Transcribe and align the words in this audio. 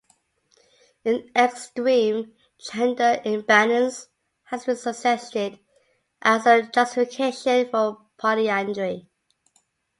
An 1.05 1.29
extreme 1.35 2.33
gender 2.57 3.21
imbalance 3.23 4.07
has 4.45 4.65
been 4.65 4.75
suggested 4.75 5.59
as 6.23 6.47
a 6.47 6.63
justification 6.63 7.69
for 7.69 8.01
polyandry. 8.17 9.07